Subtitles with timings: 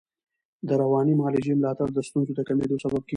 [0.67, 3.09] د رواني معالجې ملاتړ د ستونزو د کمېدو سبب کېږي.